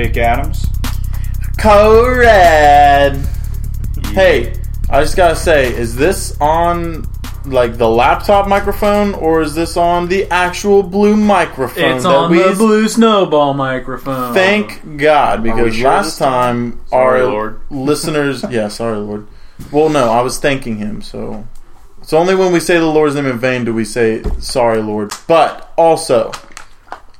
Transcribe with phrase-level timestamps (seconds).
[0.00, 0.66] Jake Adams.
[1.58, 3.16] Co-Red.
[4.14, 4.54] Hey,
[4.88, 7.06] I just gotta say, is this on
[7.44, 11.96] like the laptop microphone or is this on the actual blue microphone?
[11.96, 14.32] It's that on we the blue snowball microphone.
[14.32, 16.72] Thank God, because sure last this time?
[16.72, 17.60] time Sorry, our Lord.
[17.70, 19.28] listeners, yeah, sorry, Lord.
[19.70, 21.46] Well, no, I was thanking Him, so
[22.00, 25.12] it's only when we say the Lord's name in vain do we say sorry, Lord.
[25.26, 26.32] But also,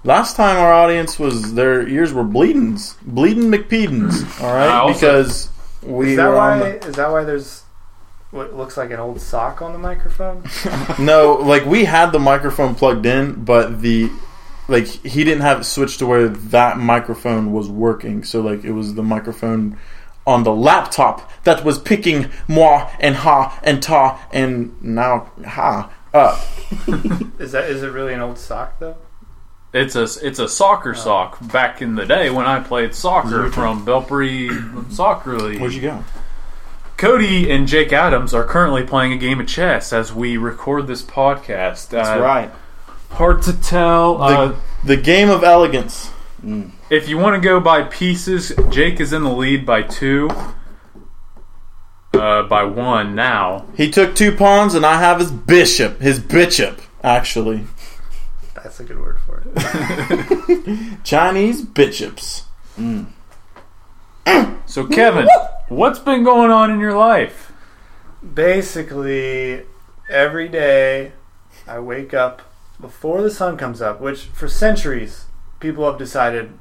[0.04, 5.48] last time our audience was their ears were bleeding, bleeding McPedens, All right, also- because
[5.82, 6.58] we Is that were why?
[6.58, 7.62] the- Is that why there's
[8.30, 10.44] what looks like an old sock on the microphone?
[10.98, 14.10] No, like we had the microphone plugged in, but the
[14.68, 18.22] like he didn't have it switched to where that microphone was working.
[18.22, 19.78] So like it was the microphone
[20.26, 26.38] on the laptop that was picking moi and ha and ta and now ha up.
[27.40, 28.96] Is that is it really an old sock though?
[29.72, 31.38] It's a it's a soccer sock.
[31.52, 35.60] Back in the day when I played soccer from Belpre Soccer League.
[35.60, 36.04] Where'd you go?
[36.96, 41.02] Cody and Jake Adams are currently playing a game of chess as we record this
[41.02, 41.88] podcast.
[41.88, 42.50] That's Uh, right.
[43.12, 44.18] Hard to tell.
[44.18, 44.54] The, Uh,
[44.84, 46.10] the game of elegance.
[46.90, 50.28] if you want to go by pieces, Jake is in the lead by two.
[52.12, 53.64] Uh, by one now.
[53.76, 56.00] He took two pawns, and I have his bishop.
[56.00, 57.64] His bishop, actually.
[58.62, 60.98] That's a good word for it.
[61.04, 62.44] Chinese bishops.
[62.78, 63.06] Mm.
[64.66, 65.28] So Kevin,
[65.68, 67.52] what's been going on in your life?
[68.34, 69.64] Basically,
[70.08, 71.12] every day
[71.66, 72.42] I wake up
[72.80, 75.26] before the sun comes up, which for centuries
[75.58, 76.52] people have decided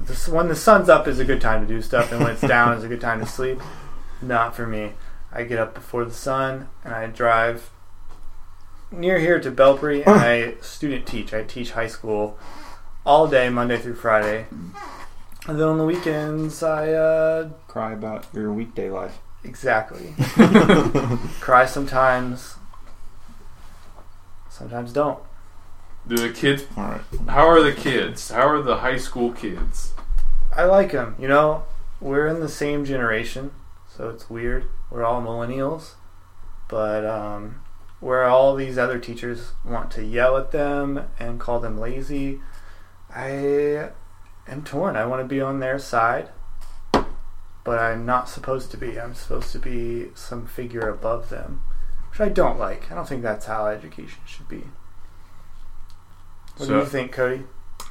[0.00, 2.40] this, when the sun's up is a good time to do stuff, and when it's
[2.40, 3.60] down is a good time to sleep.
[4.22, 4.92] Not for me.
[5.32, 7.70] I get up before the sun and I drive
[8.96, 11.32] near here to Belpre and I student teach.
[11.34, 12.38] I teach high school
[13.04, 14.46] all day, Monday through Friday.
[15.46, 19.18] And then on the weekends, I uh, Cry about your weekday life.
[19.42, 20.14] exactly
[21.40, 22.54] cry sometimes,
[24.48, 25.18] sometimes don't.
[26.06, 26.64] Do the kids?
[26.76, 27.00] All right.
[27.28, 28.30] How are the kids?
[28.30, 29.92] How are the high school kids?
[30.54, 31.16] I like them.
[31.18, 31.64] You know,
[32.00, 33.50] we're in the same generation,
[33.88, 34.66] so it's weird.
[34.90, 35.92] We're all millennials,
[36.68, 37.60] but um,
[38.04, 42.38] where all these other teachers want to yell at them and call them lazy,
[43.14, 43.88] I
[44.46, 44.94] am torn.
[44.94, 46.28] I want to be on their side,
[46.92, 49.00] but I'm not supposed to be.
[49.00, 51.62] I'm supposed to be some figure above them,
[52.10, 52.92] which I don't like.
[52.92, 54.64] I don't think that's how education should be.
[56.58, 57.44] What do you think, Cody?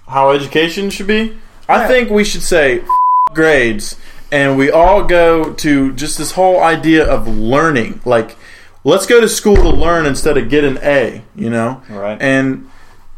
[0.07, 1.37] how education should be.
[1.67, 1.87] I Yeah.
[1.87, 2.87] think we should say "F-
[3.33, 3.95] grades
[4.31, 8.01] and we all go to just this whole idea of learning.
[8.03, 8.35] Like,
[8.83, 11.81] let's go to school to learn instead of get an A, you know?
[11.89, 12.21] Right.
[12.21, 12.69] And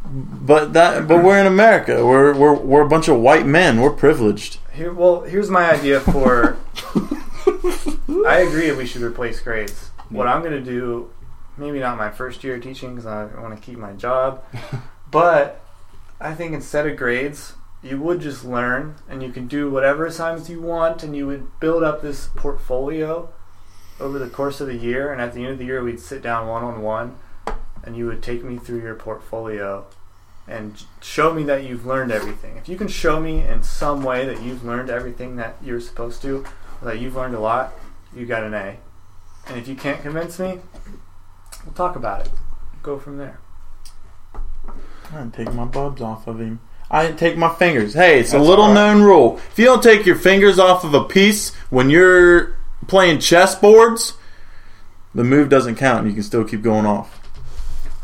[0.08, 2.06] but that but we're in America.
[2.06, 3.82] We're we're we're a bunch of white men.
[3.82, 4.60] We're privileged.
[4.72, 6.58] Here, well, here's my idea for.
[8.28, 9.90] I agree we should replace grades.
[10.10, 11.10] What I'm going to do,
[11.58, 14.44] maybe not my first year of teaching because I want to keep my job,
[15.12, 15.64] but
[16.20, 20.50] I think instead of grades, you would just learn and you can do whatever assignments
[20.50, 23.30] you want and you would build up this portfolio
[24.00, 25.12] over the course of the year.
[25.12, 27.18] And at the end of the year, we'd sit down one on one
[27.84, 29.86] and you would take me through your portfolio
[30.48, 32.58] and show me that you've learned everything.
[32.58, 36.22] If you can show me in some way that you've learned everything that you're supposed
[36.24, 36.46] to,
[36.84, 37.74] that you've learned a lot,
[38.16, 38.78] you got an A.
[39.48, 40.60] And if you can't convince me,
[41.64, 42.32] we'll talk about it.
[42.84, 43.40] Go from there.
[45.12, 46.60] I didn't take my bubs off of him.
[46.90, 47.94] I didn't take my fingers.
[47.94, 48.94] Hey, it's a little all right.
[48.94, 49.40] known rule.
[49.52, 54.14] If you don't take your fingers off of a piece when you're playing chessboards,
[55.14, 57.22] the move doesn't count and you can still keep going off.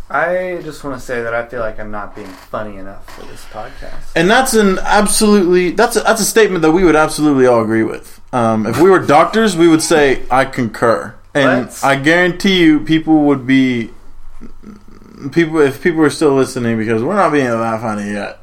[0.10, 3.26] I just want to say that I feel like I'm not being funny enough for
[3.28, 4.12] this podcast.
[4.16, 7.84] And that's an absolutely that's a, that's a statement that we would absolutely all agree
[7.84, 8.20] with.
[8.34, 12.82] Um, if we were doctors, we would say I concur, and Let's- I guarantee you,
[12.82, 13.92] people would be
[15.32, 18.40] people if people are still listening because we're not being that funny yet.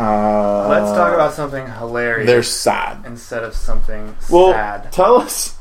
[0.00, 3.04] Uh, Let's talk about something hilarious They're sad.
[3.04, 4.90] instead of something Well, sad.
[4.92, 5.58] tell us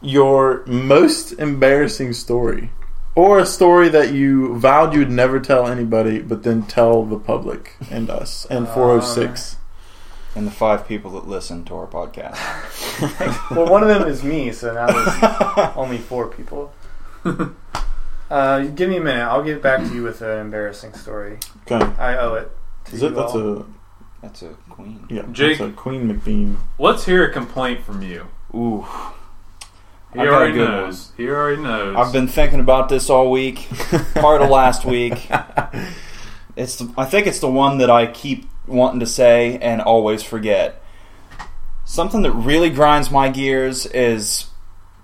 [0.00, 2.70] your most embarrassing story,
[3.14, 7.76] or a story that you vowed you'd never tell anybody, but then tell the public
[7.90, 9.56] and us and Um, 406.
[10.34, 12.36] And the five people that listen to our podcast.
[13.56, 16.74] well, one of them is me, so now there's only four people.
[18.30, 19.22] Uh, give me a minute.
[19.22, 21.38] I'll get back to you with an embarrassing story.
[21.70, 21.84] Okay.
[21.98, 22.50] I owe it.
[22.86, 23.02] To it?
[23.02, 23.58] you That's all.
[23.60, 23.64] a
[24.26, 25.06] That's a queen.
[25.08, 25.22] yeah.
[25.30, 26.56] Jake- That's a Queen McBean.
[26.80, 28.26] Let's hear a complaint from you.
[28.54, 28.84] Ooh.
[30.12, 31.12] He I've got a already good knows.
[31.16, 31.94] He already knows.
[31.96, 33.68] I've been thinking about this all week,
[34.14, 35.28] part of last week.
[36.56, 40.22] It's the, I think it's the one that I keep wanting to say and always
[40.22, 40.82] forget.
[41.84, 44.46] Something that really grinds my gears is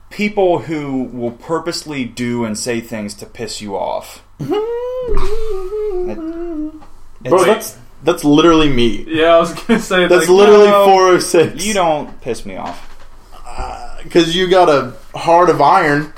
[0.09, 4.23] people who will purposely do and say things to piss you off.
[7.25, 9.05] It's, Bro, that's that's literally me.
[9.09, 11.65] Yeah, I was gonna say That's like, literally no, 406.
[11.65, 12.89] you don't piss me off.
[13.47, 16.13] Uh, because you got a heart of iron.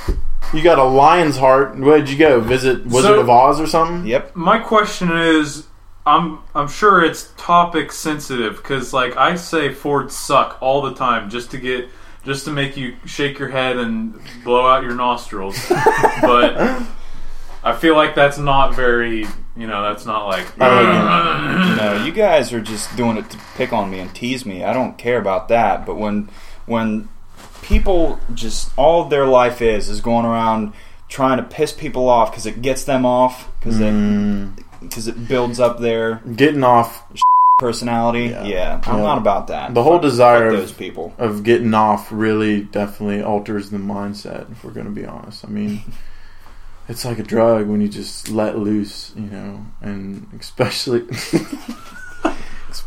[0.52, 1.76] You got a lion's heart.
[1.78, 2.40] Where'd you go?
[2.40, 4.06] Visit Wizard So- of Oz or something?
[4.06, 4.36] Yep.
[4.36, 5.66] My question is,
[6.06, 11.31] I'm I'm sure it's topic sensitive because like I say Fords suck all the time
[11.31, 11.88] just to get
[12.25, 15.58] just to make you shake your head and blow out your nostrils,
[16.20, 16.82] but
[17.64, 22.60] I feel like that's not very you know that's not like No, you guys are
[22.60, 24.64] just doing it to pick on me and tease me.
[24.64, 25.84] I don't care about that.
[25.86, 26.28] But when
[26.66, 27.08] when
[27.62, 30.72] people just all their life is is going around
[31.08, 35.28] trying to piss people off because it gets them off because Mm, it because it
[35.28, 37.04] builds up their getting off
[37.58, 38.26] personality.
[38.26, 38.44] Yeah.
[38.44, 39.02] Yeah, I'm Yeah.
[39.02, 39.72] not about that.
[39.74, 41.14] The whole Fuck- desire fuck of- those people.
[41.18, 44.50] of getting off really definitely alters the mindset.
[44.50, 45.80] If we're going to be honest, I mean,
[46.88, 51.04] it's like a drug when you just let loose, you know, and especially.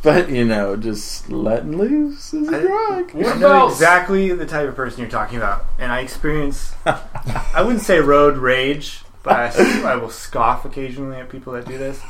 [0.04, 3.12] But you know, just letting loose is a I- drug.
[3.14, 6.74] What I know exactly the type of person you're talking about, and I experience.
[6.86, 11.78] I wouldn't say road rage, but I, I will scoff occasionally at people that do
[11.78, 12.02] this.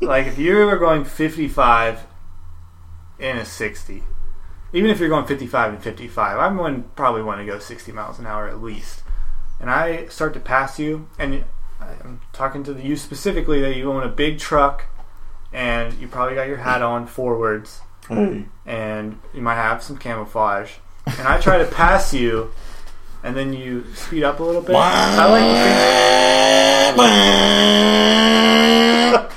[0.00, 2.06] Like if you are going 55
[3.18, 4.02] in a 60,
[4.72, 8.18] even if you're going 55 and 55, I'm going probably want to go 60 miles
[8.18, 9.02] an hour at least,
[9.60, 11.44] and I start to pass you, and
[11.80, 14.86] I'm talking to you specifically that you own a big truck,
[15.52, 20.72] and you probably got your hat on forwards Hey, and you might have some camouflage.
[21.06, 22.52] And I try to pass you,
[23.22, 24.74] and then you speed up a little bit.
[24.76, 25.26] I
[29.14, 29.30] like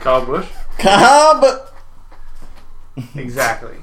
[0.00, 0.46] Kyle Busch.
[0.78, 1.72] to
[3.14, 3.76] exactly,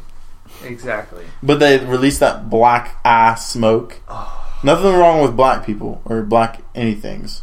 [0.63, 1.25] exactly.
[1.41, 4.01] but they release that black ass smoke.
[4.07, 4.40] Oh.
[4.63, 7.41] Nothing wrong with black people or black anythings.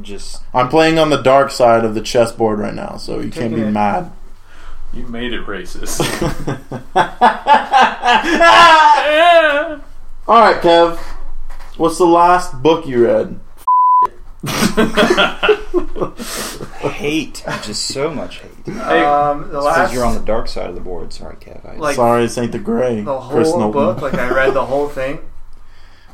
[0.00, 3.54] Just I'm playing on the dark side of the chessboard right now, so you can't
[3.54, 3.70] be it.
[3.70, 4.10] mad.
[4.92, 6.00] You made it racist.
[10.28, 10.96] All right, Kev.
[11.76, 13.40] What's the last book you read?
[16.92, 18.50] hate, just so much hate.
[18.66, 21.12] Hey, Um, the Because last, you're on the dark side of the board.
[21.12, 21.64] Sorry, Kev.
[21.68, 23.00] I, Like- Sorry, it's ain't the gray.
[23.00, 23.72] the Chris whole Knowlton.
[23.72, 24.02] book.
[24.02, 25.18] Like I read the whole thing.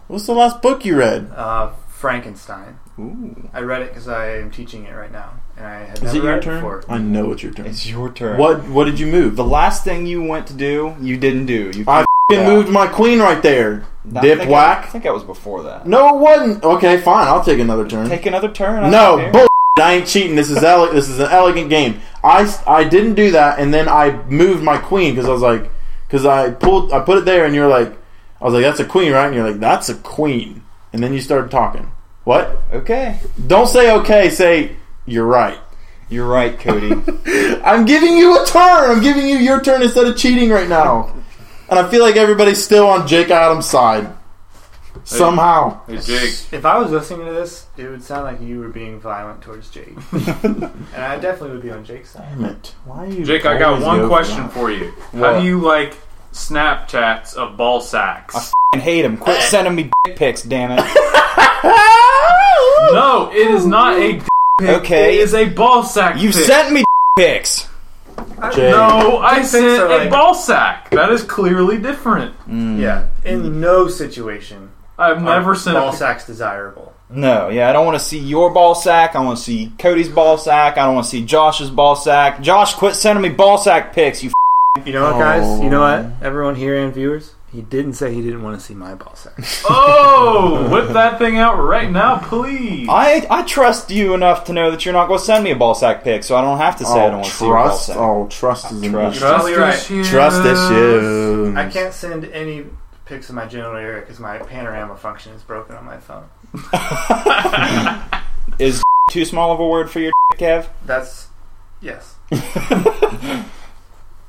[0.09, 1.31] What's the last book you read?
[1.35, 2.79] Uh, Frankenstein.
[2.99, 6.03] Ooh, I read it because I am teaching it right now, and I had Is
[6.03, 6.55] never it your read turn?
[6.57, 6.85] before.
[6.89, 7.67] I know it's your turn.
[7.67, 8.39] it's your turn.
[8.39, 9.37] What What did you move?
[9.37, 11.71] The last thing you went to do, you didn't do.
[11.75, 12.39] You I Yeah.
[12.41, 13.85] f***ing moved my queen right there.
[14.17, 14.85] I Dip think I, whack.
[14.87, 15.87] I think that was before that.
[15.87, 16.65] No, it wasn't.
[16.65, 17.29] Okay, fine.
[17.29, 18.09] I'll take another turn.
[18.09, 18.85] Take another turn.
[18.85, 19.33] I no, don't care.
[19.33, 19.49] bull.
[19.81, 20.35] I ain't cheating.
[20.35, 22.01] This is ele- this is an elegant game.
[22.25, 25.43] I, s- I didn't do that, and then I moved my queen because I was
[25.43, 25.71] like,
[26.07, 27.97] because I pulled I put it there, and you're like,
[28.41, 29.27] I was like, that's a queen, right?
[29.27, 31.91] And you're like, that's a queen, and then you started talking.
[32.25, 32.57] What?
[32.73, 34.29] Okay, Don't say okay.
[34.31, 34.77] Say
[35.07, 35.59] you're right.
[36.11, 36.93] you're right, Cody.
[37.65, 38.91] I'm giving you a turn.
[38.91, 41.15] I'm giving you your turn instead of cheating right now.
[41.71, 44.13] And I feel like everybody's still on Jake Adams' side.
[45.05, 45.81] Somehow.
[45.87, 49.01] hey Jake, If I was listening to this, it would sound like you were being
[49.01, 52.29] violent towards Jake, and I definitely would be on Jake's side.
[52.37, 52.75] Damn it.
[52.85, 54.91] Why are you Jake, I got one question for you.
[55.13, 55.41] How What?
[55.41, 55.95] do you like
[56.39, 58.35] Snapchats of ball sacks?
[58.35, 59.17] I f***ing hate him.
[59.19, 60.77] Quit sending me dick pics, damn it.
[62.93, 64.23] no, it is not a d-
[64.61, 64.69] pic.
[64.69, 65.19] Okay.
[65.19, 66.21] It is a ball sack.
[66.21, 66.45] You pic.
[66.45, 66.85] sent me
[67.17, 67.69] dick pics.
[68.53, 68.71] Jake.
[68.73, 70.91] No, I Dick pics sent are a like- ball sack.
[70.91, 72.35] That is clearly different.
[72.49, 72.79] Mm.
[72.81, 76.93] Yeah, in no situation I've never are sent ball a sacks desirable.
[77.11, 79.17] No, yeah, I don't want to see your ball sack.
[79.17, 80.77] I want to see Cody's ball sack.
[80.77, 82.43] I don't want to see Josh's ball sack.
[82.43, 84.23] Josh, quit sending me ball sack pics.
[84.23, 84.31] You.
[84.81, 85.61] F- You know what, guys?
[85.61, 86.05] You know what?
[86.05, 86.13] Oh.
[86.23, 89.35] Everyone here and viewers, he didn't say he didn't want to see my ball sack.
[89.71, 92.89] Oh, whip that thing out right now, please.
[92.91, 95.57] I I trust you enough to know that you're not going to send me a
[95.57, 97.31] ball sack pic, so I don't have to say I oh, don't Oh, want to
[97.33, 97.87] see your ball trust.
[97.87, 97.97] sack.
[97.97, 99.19] Oh, trust is Trust.
[99.19, 99.35] trust.
[99.35, 99.75] Probably right.
[99.75, 100.09] issues.
[100.09, 101.57] Trust issues.
[101.57, 102.67] I can't send any
[103.05, 106.25] pics of my genital area because my panorama function is broken on my phone.
[108.59, 110.67] Is too small of a word for your Kev?
[110.85, 111.29] That's
[111.81, 112.17] yes.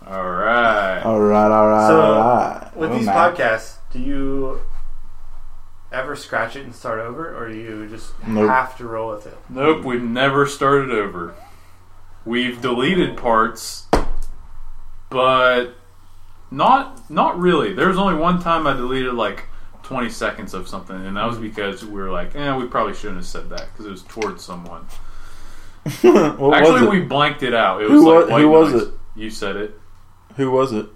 [0.09, 1.01] All right.
[1.03, 2.67] All right, all right, So- all right.
[2.75, 3.35] With Oh, these Matt.
[3.35, 4.61] podcasts, do you
[5.91, 8.49] ever scratch it and start over, or do you just Nope.
[8.49, 9.37] have to roll with it?
[9.49, 11.33] Nope, we've never started over.
[12.25, 13.87] We've deleted parts,
[15.09, 15.73] but
[16.51, 17.73] not not really.
[17.73, 19.45] There was only one time I deleted like
[19.83, 23.17] 20 seconds of something, and that was because we were like, eh, we probably shouldn't
[23.17, 24.85] have said that because it was towards someone.
[25.85, 27.81] Actually, we blanked it out.
[27.81, 28.81] It Who was like wa- white who was noise.
[28.83, 28.93] it?
[29.15, 29.79] You said it.
[30.35, 30.87] Who was it?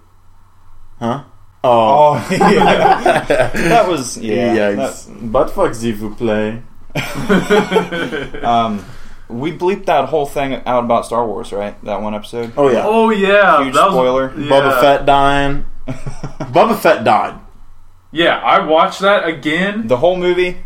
[0.98, 1.24] Huh?
[1.62, 2.16] Oh.
[2.16, 3.24] Oh, yeah.
[3.54, 4.54] that was yeah.
[4.54, 5.30] Yikes.
[5.32, 6.62] Butt fuck s'il vous plaît.
[8.44, 8.84] um,
[9.28, 11.82] we bleeped that whole thing out about Star Wars, right?
[11.84, 12.52] That one episode.
[12.56, 12.82] Oh yeah.
[12.84, 14.32] Oh yeah, Huge that was, spoiler.
[14.38, 14.50] Yeah.
[14.50, 15.64] Boba Fett dying.
[15.86, 17.40] Boba Fett died.
[18.12, 19.88] Yeah, I watched that again.
[19.88, 20.58] The whole movie.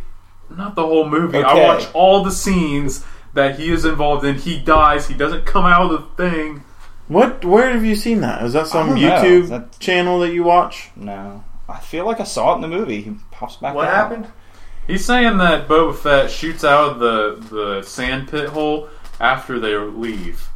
[0.50, 1.38] Not the whole movie.
[1.38, 1.66] I Okay.
[1.66, 4.34] watched all the scenes that he is involved in.
[4.36, 5.06] He dies.
[5.08, 6.64] He doesn't come out of the thing.
[7.08, 7.44] What?
[7.44, 8.42] Where have you seen that?
[8.44, 8.90] Is that some.
[8.90, 10.90] YouTube That- channel that you watch?
[10.96, 13.00] No, I feel like I saw it in the movie.
[13.02, 13.74] He pops back.
[13.74, 13.94] What out.
[13.94, 14.28] happened?
[14.86, 18.88] He's saying that Boba Fett shoots out of the the sand pit hole
[19.20, 20.48] after they leave.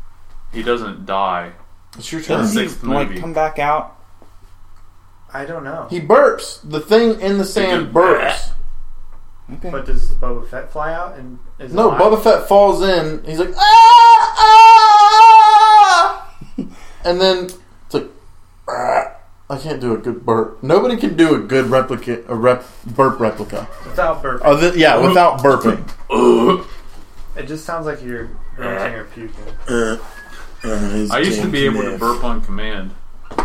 [0.53, 1.53] He doesn't die.
[1.97, 2.39] It's your turn.
[2.41, 3.21] Doesn't he Sixth like movie.
[3.21, 3.99] come back out?
[5.35, 5.87] I don't know.
[5.91, 6.61] He burps.
[6.69, 8.51] The thing in the sand burps.
[9.55, 9.71] Okay.
[9.71, 12.01] But does Boba Fett fly out and is No, alive?
[12.01, 13.23] Boba Fett falls in.
[13.25, 14.12] He's like, ah,
[17.05, 18.09] and then it's like,
[18.69, 19.17] ah.
[19.51, 20.63] I can't do a good burp.
[20.63, 23.69] Nobody can do a good replica, a rep, burp replica.
[23.85, 24.41] without burping.
[24.45, 25.85] Oh, th- yeah, without burping.
[27.35, 30.01] It just sounds like you're grunting or puking.
[31.11, 32.93] I used to be able to burp on command.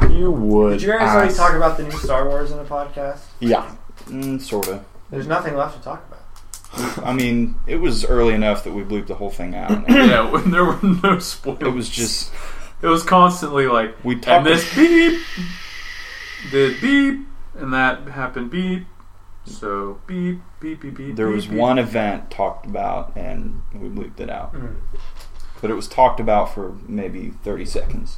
[0.09, 0.79] You would.
[0.79, 3.19] Did you guys already talk about the new Star Wars in the podcast?
[3.39, 3.73] Yeah.
[4.05, 4.83] Mm, sorta.
[5.09, 7.03] There's nothing left to talk about.
[7.05, 9.71] I mean, it was early enough that we bleeped the whole thing out.
[9.89, 11.61] yeah, when there were no spoilers.
[11.61, 12.31] it was just
[12.81, 15.21] It was constantly like, we and this beep
[16.51, 18.85] did beep, and that happened beep.
[19.45, 21.15] So beep beep beep beep.
[21.15, 21.57] there beep, was beep.
[21.57, 24.53] one event talked about, and we bleeped it out.
[24.53, 24.75] Mm.
[25.61, 28.17] But it was talked about for maybe thirty seconds.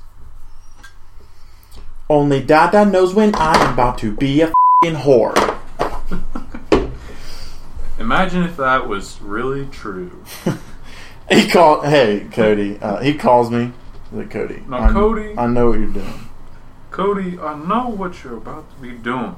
[2.09, 4.51] Only Dada knows when I'm about to be a
[4.83, 5.57] fing whore.
[7.99, 10.23] Imagine if that was really true.
[11.31, 11.85] He called.
[11.85, 12.79] Hey, Cody.
[12.81, 13.71] Uh, he calls me.
[14.09, 14.63] He's like Cody.
[14.67, 15.35] No, I- Cody.
[15.37, 16.29] I know what you're doing.
[16.91, 19.35] Cody, I know what you're about to be doing.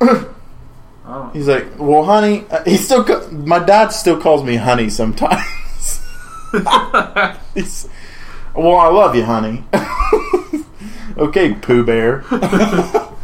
[0.00, 1.30] I.
[1.32, 2.44] He's like, well, honey.
[2.50, 3.04] Uh, he still.
[3.04, 5.40] ca- My dad still calls me honey sometimes.
[7.54, 7.88] He's.
[8.54, 9.64] Well, I love you, honey.
[11.16, 12.24] okay, Pooh Bear.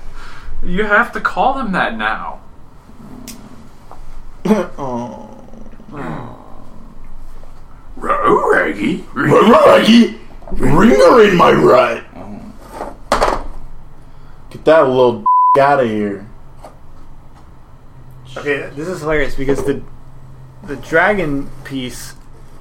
[0.63, 2.41] You have to call him that now.
[4.47, 5.31] oh.
[8.03, 9.05] Oh, Raggy.
[10.61, 12.05] Raggy, ringer in my right.
[12.17, 13.47] Oh.
[14.51, 15.25] Get that little
[15.59, 16.29] out of here.
[18.37, 19.83] Okay, this is hilarious because the
[20.65, 22.15] the dragon piece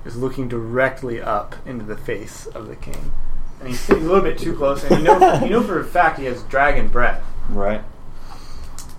[0.06, 3.12] is looking directly up into the face of the king,
[3.60, 4.84] and he's sitting a little bit too close.
[4.84, 7.82] And you know, you know for a fact he has dragon breath, Right.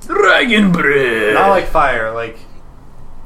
[0.06, 1.34] Dragon breath.
[1.34, 2.38] not like fire, like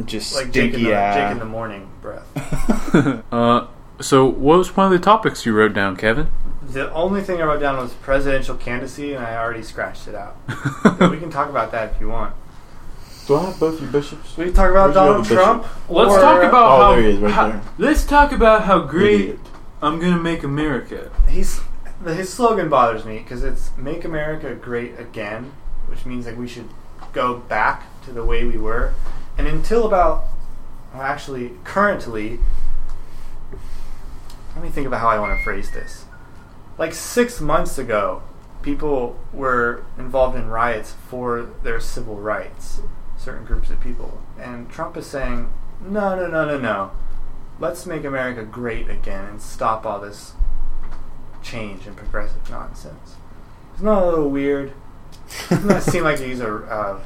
[0.05, 1.15] Just like Jake in, stinky the, eye.
[1.15, 2.27] Jake in the morning breath.
[3.33, 3.67] uh,
[4.01, 6.29] so what was one of the topics you wrote down, Kevin?
[6.63, 10.37] The only thing I wrote down was presidential candidacy, and I already scratched it out.
[10.83, 12.35] But we can talk about that if you want.
[13.27, 14.37] Do I have both your bishops?
[14.37, 15.45] We can talk about Where'd Donald have the bishop?
[15.45, 15.67] Trump.
[15.89, 17.63] Let's or- talk about Oh, how, there he is, right how- there.
[17.79, 19.39] Let's talk about how great Idiot.
[19.81, 21.11] I'm gonna make America.
[21.29, 21.61] He's
[22.05, 25.53] his slogan bothers me because it's "Make America Great Again,"
[25.87, 26.69] which means like we should
[27.13, 28.95] go back to the way we were.
[29.37, 30.25] And until about,
[30.93, 32.41] well, actually, currently,
[34.59, 36.07] let me think about how I want to phrase this.
[36.79, 38.23] Like six months ago,
[38.61, 42.81] people were involved in riots for their civil rights,
[43.17, 46.91] certain groups of people, and Trump is saying, "No, no, no, no, no."
[47.61, 50.35] let's make America great again and stop all this
[51.43, 53.17] change and progressive nonsense.
[53.75, 54.73] Isn't that a little weird?
[55.49, 57.01] Doesn't that seem like he's a uh,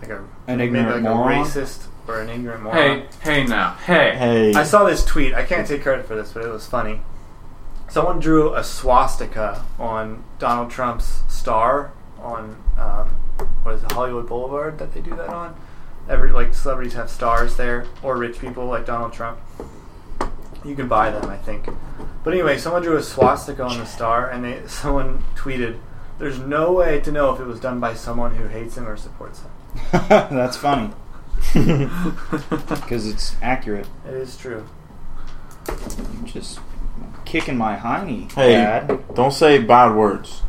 [0.00, 2.76] like a An ignorant like a racist or an ignorant moron?
[2.76, 4.16] Hey, hey now, hey.
[4.16, 4.54] Hey.
[4.54, 5.34] I saw this tweet.
[5.34, 7.02] I can't take credit for this, but it was funny.
[7.88, 13.08] Someone drew a swastika on Donald Trump's star on um,
[13.62, 15.54] what is it, Hollywood Boulevard that they do that on.
[16.08, 19.38] Every like celebrities have stars there, or rich people like Donald Trump.
[20.64, 21.68] You can buy them, I think.
[22.24, 25.78] But anyway, someone drew a swastika on the star, and they someone tweeted,
[26.18, 28.96] "There's no way to know if it was done by someone who hates him or
[28.96, 29.50] supports him."
[30.08, 30.90] That's funny
[31.54, 33.86] because it's accurate.
[34.06, 34.66] It is true.
[35.68, 36.60] I'm just
[37.24, 39.14] kicking my hiney, Hey, Dad.
[39.14, 40.42] don't say bad words.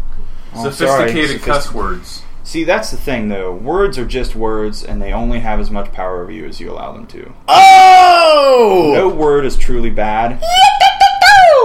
[0.55, 1.09] Oh, sorry.
[1.09, 2.21] Sophisticated Sophist- cuss words.
[2.43, 3.53] See, that's the thing, though.
[3.53, 6.71] Words are just words, and they only have as much power over you as you
[6.71, 7.31] allow them to.
[7.47, 8.91] Oh!
[8.95, 10.41] No word is truly bad.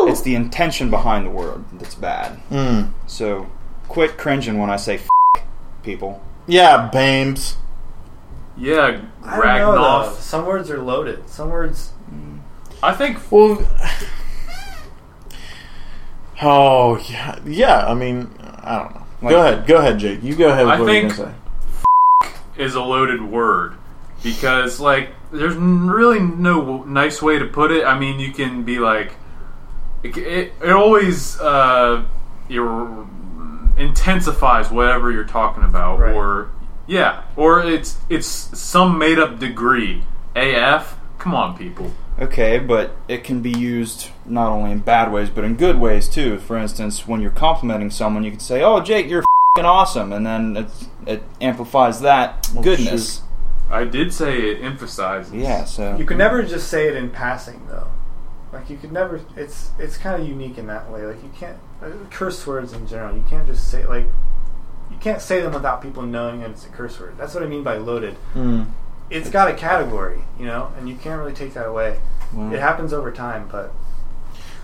[0.07, 2.39] It's the intention behind the word that's bad.
[2.51, 2.91] Mm.
[3.07, 3.47] So,
[3.89, 4.97] quit cringing when I say
[5.37, 5.43] f-
[5.83, 6.23] people.
[6.47, 7.57] Yeah, Bames.
[8.57, 9.81] Yeah, I don't know.
[9.83, 10.15] Ragnoth.
[10.21, 11.29] Some words are loaded.
[11.29, 11.93] Some words.
[12.83, 13.67] I think Well,
[16.43, 17.87] oh yeah, yeah.
[17.87, 18.31] I mean,
[18.63, 19.01] I don't know.
[19.23, 20.23] Like- go ahead, go ahead, Jake.
[20.23, 20.67] You go ahead.
[20.67, 21.35] With I what you're think- gonna
[22.25, 22.63] say.
[22.63, 23.75] is a loaded word
[24.23, 27.85] because like there's really no nice way to put it.
[27.85, 29.15] I mean, you can be like
[30.03, 30.17] it.
[30.17, 32.05] It, it always uh,
[32.49, 33.07] your
[33.77, 36.15] intensifies whatever you're talking about, Right.
[36.15, 36.51] or
[36.87, 40.03] yeah, or it's it's some made up degree.
[40.37, 40.99] AF.
[41.19, 41.93] Come on, people.
[42.19, 46.09] Okay, but it can be used not only in bad ways but in good ways
[46.09, 46.39] too.
[46.39, 49.25] For instance, when you're complimenting someone, you could say, "Oh, Jake, you're
[49.57, 50.67] fing awesome," and then it,
[51.07, 53.23] it amplifies that Oh, goodness.
[53.71, 55.33] I did say it emphasizes.
[55.33, 57.89] Yeah, so You can never just say it in passing, though.
[58.53, 59.21] Like you could never.
[59.37, 61.05] It's it's kind of unique in that way.
[61.07, 63.17] Like you can't uh, curse words in general.
[63.17, 64.44] You can't just say like you
[65.05, 67.15] can't say them without people knowing that it's a curse word.
[67.19, 68.17] That's what I mean by loaded.
[68.35, 68.69] Mm.
[69.11, 71.99] It's got a category, you know, and you can't really take that away.
[72.33, 73.71] well, It happens over time, but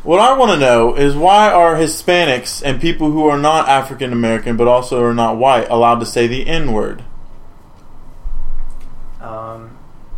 [0.03, 4.15] What I want to know is why are Hispanics and people who are not African
[4.15, 7.05] American but also are not white allowed to say the N word?
[9.21, 9.77] um,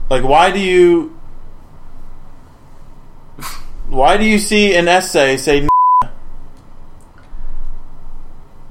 [0.09, 1.19] Like, why do you?
[3.89, 5.63] Why do you see an essay say?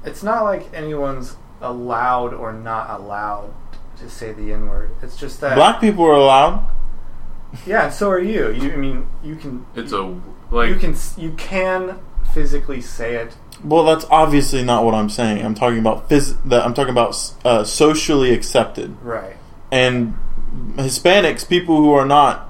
[0.04, 3.52] N- it's not like anyone's allowed or not allowed
[3.98, 4.92] to say the N word.
[5.02, 6.64] It's just that Black people are allowed.
[7.66, 8.52] Yeah, and so are you.
[8.52, 9.66] You, I mean, you can.
[9.74, 11.98] It's you, a like you can you can
[12.32, 13.36] physically say it.
[13.64, 15.44] Well, that's obviously not what I'm saying.
[15.44, 16.64] I'm talking about phys- that.
[16.64, 19.36] I'm talking about uh, socially accepted Right.
[19.72, 20.14] and
[20.76, 22.48] Hispanics, people who are not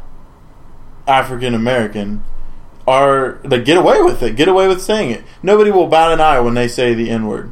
[1.06, 2.22] African American,
[2.86, 4.36] are they get away with it.
[4.36, 5.24] Get away with saying it.
[5.42, 7.50] Nobody will bat an eye when they say the N word.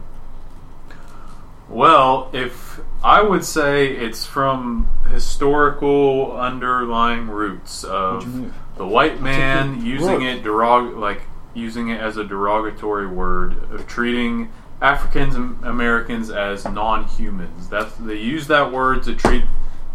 [1.71, 10.23] Well, if I would say it's from historical underlying roots of the white man using
[10.23, 11.23] it derog like
[11.55, 14.51] using it as a derogatory word of treating
[14.83, 17.69] Africans Americans as non-humans.
[17.69, 19.45] That's they use that word to treat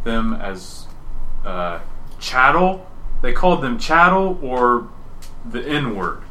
[0.06, 0.88] them as
[1.44, 1.82] uh,
[2.20, 2.90] chattel.
[3.22, 4.88] They called them chattel or
[5.44, 6.22] the N word.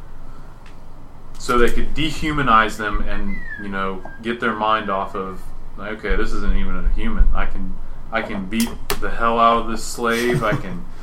[1.39, 5.41] So they could dehumanize them and you know get their mind off of
[5.77, 7.27] like, okay, this isn't even a human.
[7.33, 7.75] I can
[8.11, 8.69] I can beat
[9.01, 10.43] the hell out of this slave.
[10.43, 10.85] I can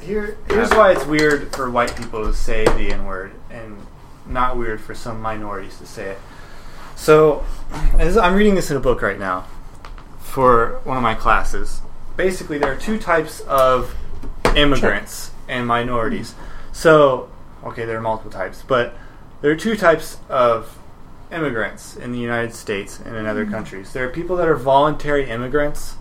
[0.00, 3.76] Here, here's why it's weird for white people to say the N word, and
[4.26, 6.18] not weird for some minorities to say it.
[6.94, 7.44] So,
[7.98, 9.46] as I'm reading this in a book right now
[10.20, 11.80] for one of my classes.
[12.16, 13.94] Basically, there are two types of
[14.54, 16.34] immigrants and minorities.
[16.70, 17.28] So,
[17.64, 18.94] okay, there are multiple types, but
[19.40, 20.78] there are two types of
[21.30, 23.54] immigrants in the United States and in other mm-hmm.
[23.54, 23.92] countries.
[23.92, 25.96] There are people that are voluntary immigrants,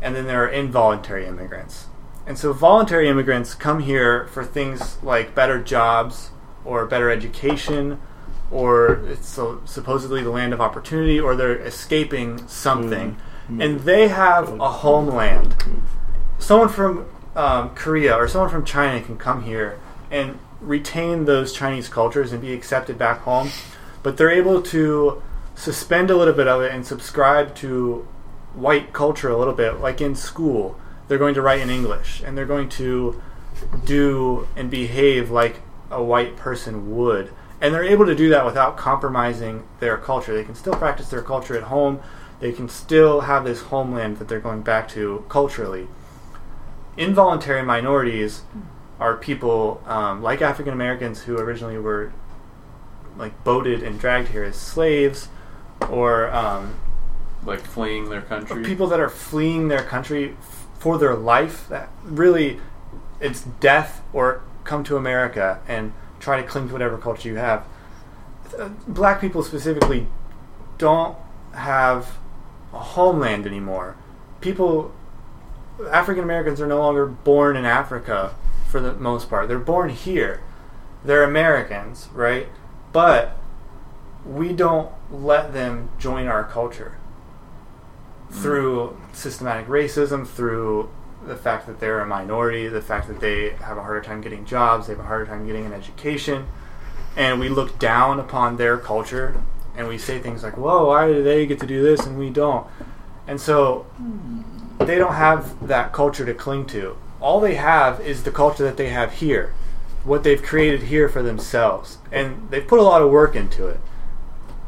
[0.00, 1.86] and then there are involuntary immigrants.
[2.26, 6.30] And so, voluntary immigrants come here for things like better jobs
[6.64, 8.00] or better education,
[8.50, 13.60] or it's so supposedly the land of opportunity, or they're escaping something, mm-hmm.
[13.60, 14.60] and they have mm-hmm.
[14.60, 15.56] a homeland.
[16.38, 19.78] Someone from um, Korea or someone from China can come here
[20.10, 23.50] and retain those Chinese cultures and be accepted back home,
[24.02, 25.22] but they're able to
[25.54, 28.06] suspend a little bit of it and subscribe to
[28.54, 30.78] white culture a little bit, like in school.
[31.06, 33.20] They're going to write in English and they're going to
[33.84, 37.32] do and behave like a white person would.
[37.60, 40.34] And they're able to do that without compromising their culture.
[40.34, 42.00] They can still practice their culture at home.
[42.40, 45.88] They can still have this homeland that they're going back to culturally.
[46.96, 48.42] Involuntary minorities
[49.00, 52.12] are people um, like African Americans who originally were
[53.16, 55.28] like boated and dragged here as slaves,
[55.90, 56.74] or um,
[57.44, 58.64] like fleeing their country.
[58.64, 61.68] people that are fleeing their country f- for their life.
[61.68, 62.60] That really,
[63.20, 67.64] it's death or come to America and try to cling to whatever culture you have.
[68.58, 70.06] Uh, Black people specifically
[70.78, 71.16] don't
[71.54, 72.18] have
[72.72, 73.96] a homeland anymore.
[74.40, 74.92] People,
[75.90, 78.34] African Americans are no longer born in Africa
[78.68, 79.48] for the most part.
[79.48, 80.42] They're born here.
[81.04, 82.48] They're Americans, right?
[82.92, 83.36] But
[84.24, 86.98] we don't let them join our culture
[88.30, 88.34] mm.
[88.34, 90.90] through systematic racism, through
[91.26, 94.44] the fact that they're a minority, the fact that they have a harder time getting
[94.44, 96.46] jobs, they have a harder time getting an education,
[97.16, 99.42] and we look down upon their culture
[99.76, 102.30] and we say things like, "Whoa, why do they get to do this and we
[102.30, 102.66] don't?"
[103.26, 104.42] And so hmm.
[104.84, 106.96] they don't have that culture to cling to.
[107.20, 109.54] All they have is the culture that they have here,
[110.04, 113.80] what they've created here for themselves, and they've put a lot of work into it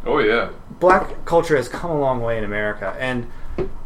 [0.06, 0.50] oh yeah.
[0.78, 3.30] black culture has come a long way in America, and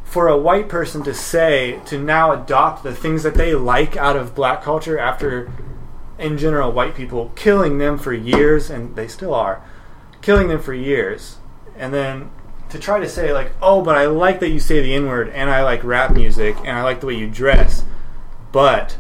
[0.05, 4.17] for a white person to say to now adopt the things that they like out
[4.17, 5.51] of black culture after
[6.19, 9.63] in general white people killing them for years and they still are
[10.23, 11.39] killing them for years
[11.77, 12.31] and then
[12.69, 15.29] to try to say like oh but i like that you say the n word
[15.31, 17.85] and i like rap music and i like the way you dress
[18.55, 18.97] but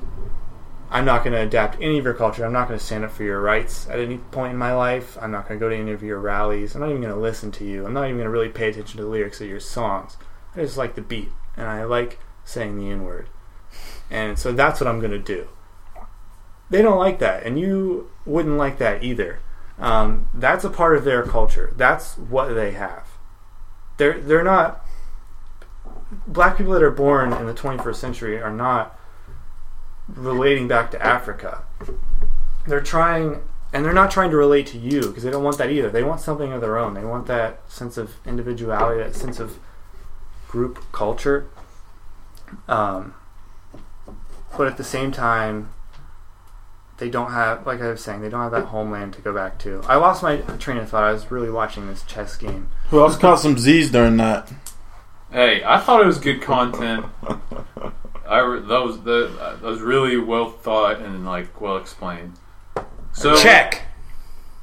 [0.91, 2.45] i'm not going to adapt any of your culture.
[2.45, 5.17] I'm not going to stand up for your rights at any point in my life.
[5.21, 6.75] I'm not going to go to any of your rallies.
[6.75, 7.87] I'm not even going to listen to you.
[7.87, 10.17] I'm not even going to really pay attention to the lyrics of your songs.
[10.55, 13.29] I just like the beat and i like saying the n word
[14.11, 15.49] and so that's what i'm going to do.
[16.71, 19.41] They don't like that, and you wouldn't like that either.
[19.79, 21.73] Um, that's a part of their culture.
[21.77, 23.09] That's what they have.
[23.97, 24.85] They're they're not
[26.27, 28.99] black people that are born in the 21st century are not
[30.09, 31.65] relating back to Africa.
[32.67, 35.71] They're trying, and they're not trying to relate to you because they don't want that
[35.71, 35.91] either.
[35.91, 36.95] They want something of their own.
[36.95, 39.59] They want that sense of individuality, that sense of
[40.49, 41.49] group culture.
[42.69, 43.15] Um,
[44.57, 45.71] but at the same time,
[46.99, 49.59] they don't have, like I was saying, they don't have that homeland to go back
[49.61, 49.83] to.
[49.87, 51.05] I lost my train of thought.
[51.05, 52.71] I was really watching this chess game.
[52.91, 54.53] Who else caught some Z's during that?
[55.33, 57.07] Hey, I thought it was good content.
[58.29, 62.35] I re- that was the uh, that was really well thought and like well explained.
[63.13, 63.83] So Check.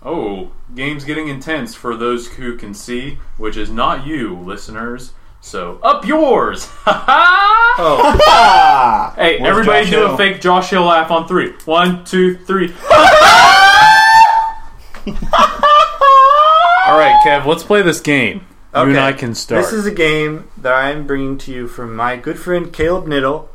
[0.03, 5.13] Oh, game's getting intense for those who can see, which is not you, listeners.
[5.41, 6.65] So up yours!
[6.85, 7.75] Ha ha!
[7.77, 9.13] Oh!
[9.21, 11.53] Hey, Where's everybody Josh do a fake Josh Hill laugh on three.
[11.65, 12.73] One, two, three.
[16.87, 18.45] All right, Kev, let's play this game.
[18.73, 19.61] You and I can start.
[19.61, 23.49] this is a game that I'm bringing to you from my good friend Caleb Niddle.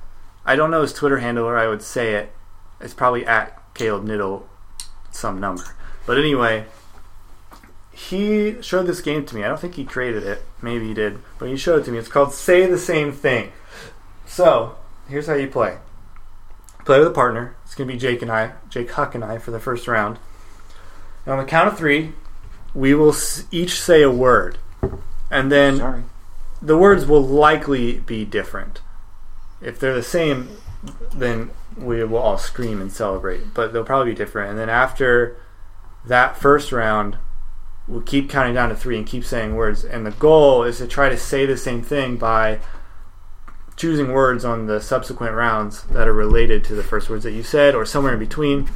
[0.45, 2.33] I don't know his Twitter handle, or I would say it.
[2.81, 4.43] It's probably at Caleb Niddle,
[5.11, 5.65] some number.
[6.05, 6.67] But anyway,
[7.93, 9.43] he showed this game to me.
[9.43, 10.43] I don't think he created it.
[10.61, 11.99] Maybe he did, but he showed it to me.
[11.99, 13.53] It's called Say the Same Thing.
[14.27, 14.77] So
[15.09, 15.79] here's how you play.
[16.85, 17.57] Play with a partner.
[17.65, 20.19] It's gonna be Jake and I, Jake Huck and I, for the first round.
[21.25, 22.13] And on the count of three,
[22.75, 23.15] we will
[23.51, 24.59] each say a word,
[25.31, 26.03] and then Sorry.
[26.61, 28.81] the words will likely be different.
[29.61, 30.49] If they're the same,
[31.15, 34.51] then we will all scream and celebrate, but they'll probably be different.
[34.51, 35.37] And then after
[36.05, 37.19] that first round,
[37.89, 39.85] we'll keep counting down to three and keep saying words.
[39.85, 42.61] And the goal is to try to say the same thing by
[43.77, 47.43] choosing words on the subsequent rounds that are related to the first words that you
[47.43, 48.71] said or somewhere in between.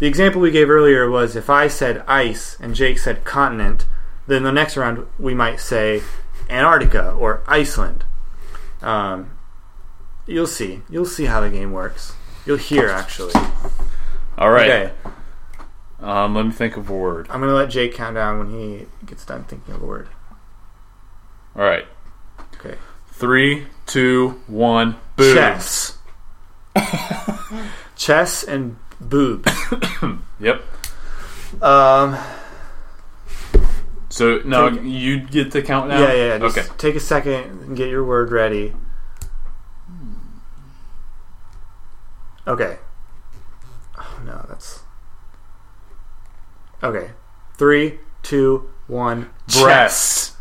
[0.00, 3.86] The example we gave earlier was if I said ice and Jake said continent,
[4.30, 6.02] then the next round we might say
[6.48, 8.04] Antarctica or Iceland.
[8.82, 9.32] Um,
[10.26, 10.82] you'll see.
[10.88, 12.14] You'll see how the game works.
[12.46, 13.34] You'll hear actually.
[14.38, 14.70] All right.
[14.70, 14.92] Okay,
[16.00, 17.26] Um, let me think of a word.
[17.30, 20.08] I'm gonna let Jake count down when he gets done thinking of a word.
[21.54, 21.84] All right.
[22.54, 22.76] Okay.
[23.12, 24.96] Three, two, one.
[25.16, 25.34] Boobs.
[25.34, 25.98] Chess.
[27.96, 29.50] Chess and boobs.
[30.40, 30.62] Yep.
[31.62, 32.16] Um,
[34.10, 36.00] So no, Take- you get to count now.
[36.00, 36.44] yeah, yeah.
[36.44, 36.64] okay.
[36.78, 38.74] Take a second and get your word ready.
[42.46, 42.78] Okay.
[43.98, 44.80] Oh no, that's.
[46.82, 47.10] Okay.
[47.56, 49.30] Three, two, one.
[49.46, 50.34] Breast.
[50.34, 50.36] Chess.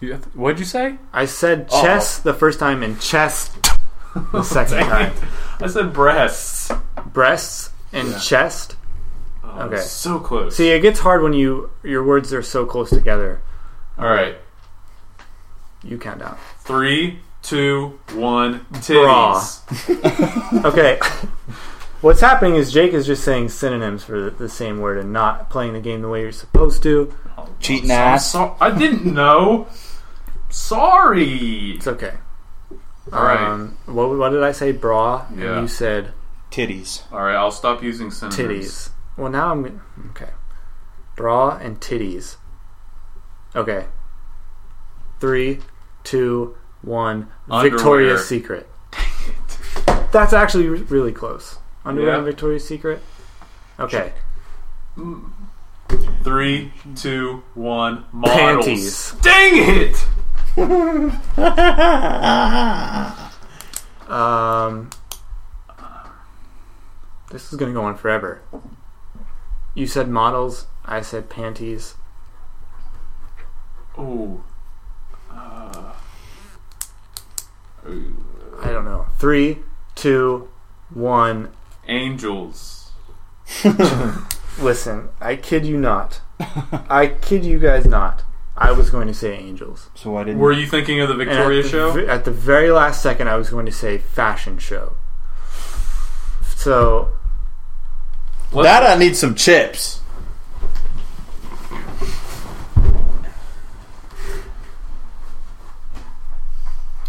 [0.00, 0.96] You have to- What'd you say?
[1.12, 2.20] I said Oh.
[2.22, 3.52] the first time and chest
[4.32, 5.12] the second time.
[5.60, 6.70] I said breasts.
[7.12, 8.18] Breasts and Yeah.
[8.18, 8.76] chest.
[9.56, 9.76] Oh, Okay.
[9.80, 10.56] So close.
[10.56, 13.40] See, it gets hard when you your words are so close together.
[13.98, 14.36] All right.
[15.82, 16.36] You count down.
[16.60, 18.66] Three, two, one.
[18.70, 19.40] Bra.
[19.40, 20.64] Titties.
[20.64, 20.98] Okay.
[22.00, 25.48] What's happening is Jake is just saying synonyms for the, the same word and not
[25.48, 27.14] playing the game the way you're supposed to.
[27.60, 28.30] Cheating I'm ass.
[28.32, 29.68] so- I didn't know.
[30.50, 31.72] Sorry.
[31.72, 32.14] It's okay.
[33.12, 33.40] All right.
[33.40, 34.72] Um, what, what did I say?
[34.72, 35.26] Bra.
[35.36, 35.52] Yeah.
[35.54, 36.12] And you said
[36.50, 37.02] Titties.
[37.12, 37.34] All right.
[37.36, 38.38] I'll stop using synonyms.
[38.38, 38.90] titties.
[39.16, 40.30] Well, now I'm okay.
[41.16, 42.36] Bra and titties.
[43.54, 43.86] Okay.
[45.20, 45.60] Three,
[46.02, 47.28] two, one.
[47.48, 47.70] Underwear.
[47.70, 48.68] Victoria's Secret.
[48.90, 50.12] Dang it.
[50.12, 51.58] That's actually re- really close.
[51.84, 52.16] Underwear Yeah.
[52.16, 53.00] and Victoria's Secret.
[53.78, 54.12] Okay.
[56.22, 58.04] Three, two, one.
[58.12, 58.66] Models.
[58.66, 59.12] Panties.
[59.22, 59.94] Dang
[60.56, 60.56] it!
[64.06, 64.90] Um,
[67.30, 68.42] this is gonna go on forever.
[69.74, 70.66] You said models.
[70.84, 71.94] I said panties.
[73.98, 74.42] Oh.
[75.30, 75.92] Uh,
[77.86, 79.06] I don't know.
[79.18, 79.58] Three,
[79.94, 80.48] two,
[80.90, 81.50] one.
[81.88, 82.92] angels.
[84.60, 86.20] Listen, I kid you not.
[86.88, 88.22] I kid you guys not.
[88.56, 89.90] I was going to say Angels.
[89.96, 90.38] So I didn't.
[90.38, 91.90] Were you thinking of the And at Victoria the show?
[91.92, 94.94] ve- at the very last second, I was going to say Fashion Show.
[96.56, 97.13] So
[98.54, 100.00] Let's- that I need some chips.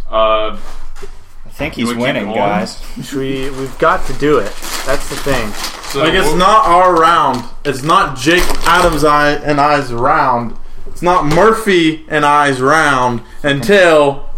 [0.10, 2.36] uh, I think he's wanna winning, going?
[2.36, 2.82] guys.
[3.14, 4.52] we we've got to do it.
[4.86, 5.52] That's the thing.
[5.90, 7.44] so Like it's not our round.
[7.64, 10.56] It's not Jake Adams I and I's round.
[10.88, 14.30] It's not Murphy and I's round until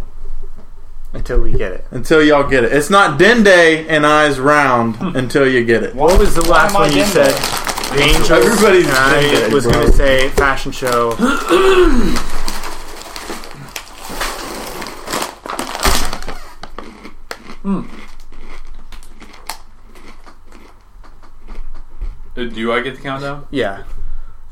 [1.17, 1.85] Until we get it.
[1.91, 2.71] until y'all get it.
[2.71, 5.95] It's not Dende and I's round until you get it.
[5.95, 7.31] What was the last one you Dende?
[7.31, 7.99] said?
[7.99, 8.29] Angels.
[8.31, 9.73] Everybody's and I Dende, was bro.
[9.73, 11.13] going to say Fashion Show.
[22.35, 23.47] Uh, do I get the countdown?
[23.49, 23.83] Yeah.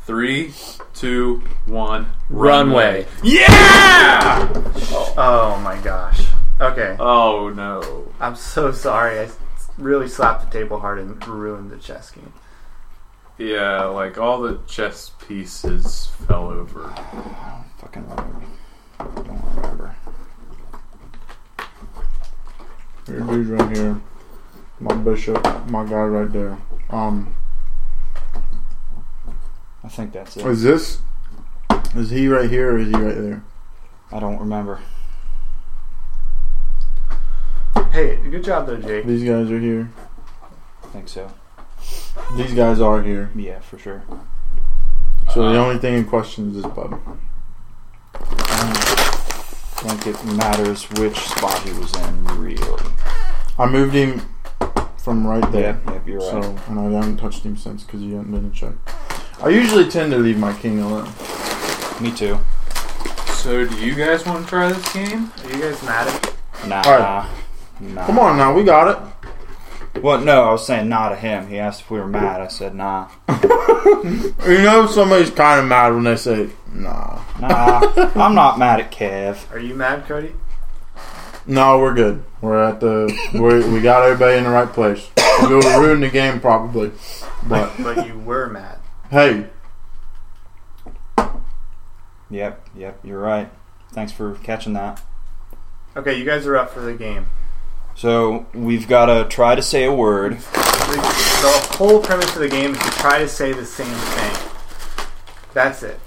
[0.06, 0.54] Three,
[0.94, 2.08] two, one.
[2.30, 3.06] Runway.
[3.24, 4.50] Yeah!
[5.18, 6.25] Oh my gosh.
[6.60, 6.96] Okay.
[7.00, 8.12] Oh no.
[8.20, 9.20] I'm so sorry.
[9.20, 9.30] I
[9.78, 12.32] really slapped the table hard and ruined the chess game.
[13.38, 16.94] Yeah, like all the chess pieces fell over.
[17.80, 18.42] Fucking remember.
[18.98, 19.96] Don't remember.
[23.08, 24.02] Your dude's right here.
[24.80, 26.58] My bishop, my guy right there.
[26.90, 27.36] Um,
[29.84, 30.46] I think that's it.
[30.46, 31.00] is this?
[31.94, 33.44] Is he right here or is he right there?
[34.12, 34.80] I don't remember.
[37.96, 39.06] Hey, good job though, Jake.
[39.06, 39.90] These guys are here.
[40.84, 41.32] I think so.
[42.36, 43.32] These guys are here.
[43.34, 44.04] Yeah, for sure.
[45.34, 47.00] So the Uh, only thing in question is this bub.
[48.14, 52.58] I don't think it matters which spot he was in, really.
[53.58, 54.24] I moved him
[54.98, 55.80] from right there.
[55.88, 56.44] Yeah, yep, you're right.
[56.44, 58.74] So, and I haven't touched him since because he hasn't been in check.
[59.42, 61.08] I usually tend to leave my king alone.
[62.02, 62.40] Me too.
[63.36, 65.32] So, do you guys want to try this game?
[65.46, 66.68] Are you guys mad at me?
[66.68, 66.82] Nah.
[66.86, 67.30] Alright.
[67.80, 68.06] Nah.
[68.06, 70.02] Come on now, we got it.
[70.02, 71.48] Well, no, I was saying nah to him.
[71.48, 72.42] He asked if we were mad.
[72.42, 73.08] I said nah.
[74.46, 77.22] You know somebody's kind of mad when they say, nah.
[77.40, 77.82] Nah,
[78.16, 79.50] I'm not mad at Kev.
[79.52, 80.34] Are you mad, Cody?
[81.48, 82.24] No, we're good.
[82.42, 85.10] We're at the, we we got everybody in the right place.
[85.44, 86.92] We will ruin the game probably.
[87.48, 88.80] But, But you were mad.
[89.12, 89.48] hey,
[92.30, 93.50] Yep, yep, you're right.
[93.92, 95.02] Thanks for catching that.
[95.96, 97.28] Okay, you guys are up for the game.
[97.96, 100.34] So we've got to try to say a word.
[100.38, 100.96] The,
[101.42, 104.52] the whole premise of the game is to try to say the same thing.
[105.54, 106.00] That's it.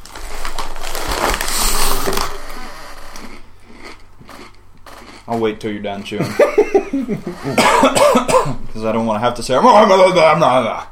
[5.26, 6.24] I'll wait till you're done chewing.
[8.68, 9.54] Because I don't want to have to say.
[9.56, 10.88] "Ah,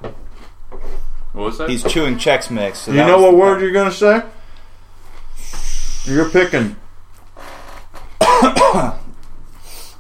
[1.33, 1.69] What was that?
[1.69, 2.81] He's chewing Chex Mix.
[2.81, 4.23] So you know was- what word you're going to say?
[6.11, 6.77] You're picking.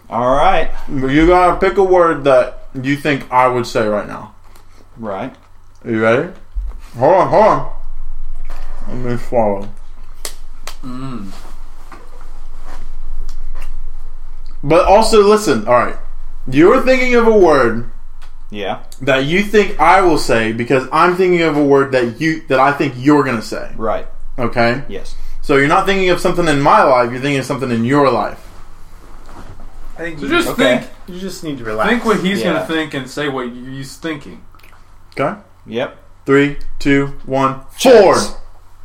[0.08, 0.70] All right.
[0.88, 4.34] You got to pick a word that you think I would say right now.
[4.96, 5.34] Right.
[5.84, 6.32] Are you ready?
[6.96, 7.72] Hold on, hold on.
[9.04, 9.68] Let me swallow.
[10.82, 11.30] Mm.
[14.62, 15.66] But also, listen.
[15.68, 15.96] All right,
[16.48, 17.90] you're thinking of a word
[18.50, 18.80] Yeah.
[19.02, 22.58] that you think I will say because I'm thinking of a word that you that
[22.58, 23.72] I think you're gonna say.
[23.76, 24.06] Right.
[24.38, 25.14] Okay, Yes.
[25.42, 27.10] so you're not thinking of something in my life.
[27.10, 28.45] You're thinking of something in your life.
[29.96, 30.78] I think So you, just Okay.
[30.78, 31.88] think, you just need to relax.
[31.90, 32.52] think what he's Yeah.
[32.52, 34.42] gonna think and say what he's thinking.
[35.18, 35.96] Okay, Yep.
[36.26, 38.28] three, two, one, Cheers.
[38.28, 38.40] Ford.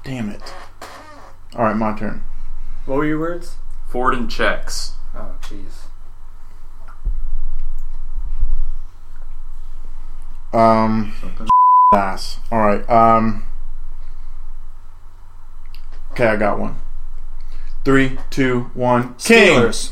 [0.05, 0.53] Damn it.
[1.55, 2.23] All right, my turn.
[2.85, 3.55] What were your words?
[3.89, 4.93] Ford and checks.
[5.15, 5.87] Oh, jeez.
[10.53, 11.47] Um, Something.
[11.93, 12.39] ass.
[12.51, 12.89] All right.
[12.89, 13.43] Um.
[16.11, 16.75] Okay, I got one.
[17.85, 19.15] Three, two, one.
[19.15, 19.57] King.
[19.61, 19.91] Steelers.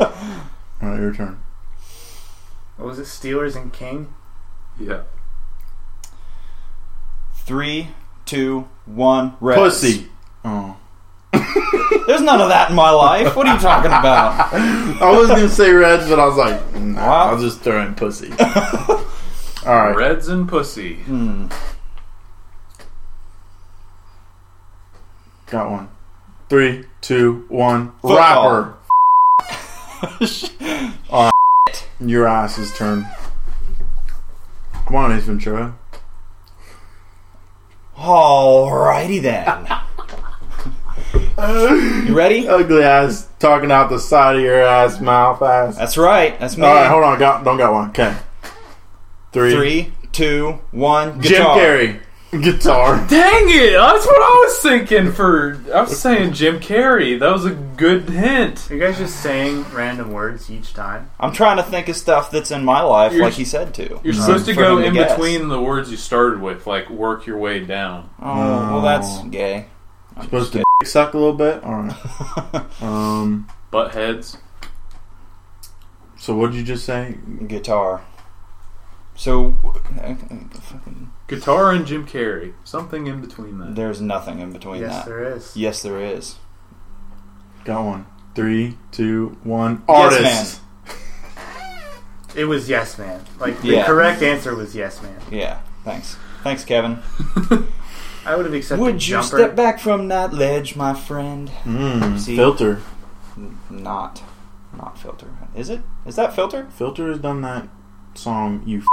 [0.00, 1.40] All right, your turn.
[2.76, 3.04] What was it?
[3.06, 4.12] Steelers and King?
[4.78, 5.02] Yeah.
[7.34, 7.88] Three,
[8.26, 9.36] two, one.
[9.40, 9.60] Reds.
[9.60, 10.08] Pussy.
[10.44, 10.76] Oh.
[12.06, 13.34] There's none of that in my life.
[13.36, 14.52] What are you talking about?
[14.52, 17.30] I was gonna say Reds, but I was like, nah, Wow.
[17.30, 18.30] I'll just throw in pussy.
[18.40, 19.06] All
[19.66, 19.96] right.
[19.96, 20.96] Reds and pussy.
[20.96, 21.46] Hmm.
[25.46, 25.88] Got one.
[26.48, 27.92] Three, two, one.
[28.02, 28.16] Football.
[28.18, 28.74] Rapper.
[31.10, 31.30] Oh,
[32.00, 33.06] your ass's turn.
[34.86, 35.76] Come on, Ace Ventura.
[37.96, 39.68] Alrighty then.
[42.06, 42.48] You ready?
[42.48, 45.76] Ugly ass talking out the side of your ass mouth ass.
[45.76, 46.38] That's right.
[46.40, 46.66] That's me.
[46.66, 47.18] All right, hold on.
[47.18, 47.90] Got don't got one.
[47.90, 48.16] Okay.
[49.32, 49.52] Three.
[49.52, 51.20] Three, two, one.
[51.20, 51.58] Jim Guitar.
[51.58, 52.00] Carrey.
[52.42, 52.96] Guitar.
[53.08, 53.72] Dang it!
[53.72, 55.12] That's what I was thinking.
[55.12, 57.18] For I was saying Jim Carrey.
[57.18, 58.70] That was a good hint.
[58.70, 61.10] Are you guys just saying random words each time?
[61.20, 64.00] I'm trying to think of stuff that's in my life, You're- like he said to.
[64.02, 64.20] You're No.
[64.20, 65.12] supposed to go him to in guess.
[65.12, 68.10] between the words you started with, like work your way down.
[68.20, 69.66] Oh, well, that's gay.
[70.16, 71.62] I'm Supposed just to suck a little bit.
[71.64, 72.64] All right.
[72.82, 73.48] Um.
[73.70, 74.38] Butt heads.
[76.16, 77.16] So what did you just say?
[77.46, 78.02] guitar.
[79.16, 79.54] So,
[81.28, 82.54] Guitar and Jim Carrey.
[82.64, 83.74] Something in between that.
[83.76, 85.06] there's nothing in between yes, that.
[85.06, 85.56] there is.
[85.56, 86.36] Yes, there is.
[87.64, 88.06] Got one.
[88.34, 89.82] Three, two, one.
[89.88, 90.60] Yes, Artist.
[92.36, 93.20] It was yes, man.
[93.38, 93.86] Like the Yeah.
[93.86, 95.20] correct answer was yes, man.
[95.30, 95.60] Yeah.
[95.84, 96.16] Thanks.
[96.42, 96.98] Thanks, Kevin.
[98.26, 99.38] I would have accepted Would you jumper.
[99.38, 101.48] step back from that ledge, my friend?
[101.62, 102.34] Mm, See?
[102.34, 102.80] filter.
[103.70, 104.22] Not,
[104.76, 105.28] not filter.
[105.54, 105.82] Is it?
[106.04, 106.66] Is that filter?
[106.70, 107.68] Filter has done that
[108.14, 108.62] song.
[108.66, 108.88] You f***ing